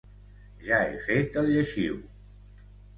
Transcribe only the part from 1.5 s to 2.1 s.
lleixiu!